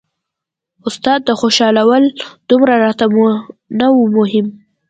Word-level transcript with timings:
استاد 0.87 1.21
خوشحالول 1.41 2.03
دومره 2.49 2.75
راته 2.83 3.05
نه 3.79 3.87
وو 3.93 4.03
مهم. 4.17 4.45